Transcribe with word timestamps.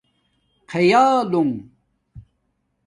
خئالݸنݣ 0.71 1.49